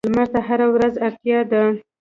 [0.07, 1.63] لمر ته هره ورځ اړتیا ده.